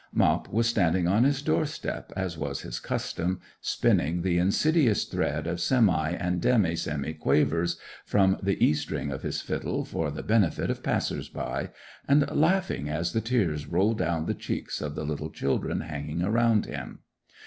[0.11, 5.45] Mop was standing on his door step, as was his custom, spinning the insidious thread
[5.45, 10.23] of semi and demi semi quavers from the E string of his fiddle for the
[10.23, 11.69] benefit of passers by,
[12.07, 16.65] and laughing as the tears rolled down the cheeks of the little children hanging around
[16.65, 17.01] him.